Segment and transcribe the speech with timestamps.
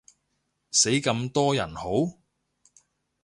[0.71, 1.91] 死咁多人好？